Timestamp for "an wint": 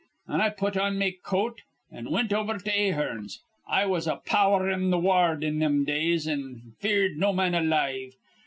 1.91-2.33